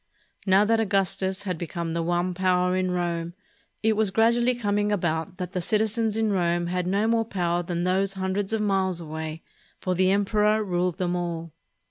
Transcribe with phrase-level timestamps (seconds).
[0.47, 3.35] Now that Augustus had become the one power in Rome,
[3.83, 7.83] it was gradually coming about that the citizens in Rome had no more power than
[7.83, 9.43] those hundreds of miles away,
[9.79, 11.53] for the emperor ruled them all.